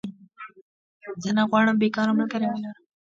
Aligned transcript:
زه 1.21 1.29
نه 1.37 1.43
غواړم 1.49 1.75
بيکاره 1.81 2.13
ملګری 2.17 2.47
ولرم 2.49 2.83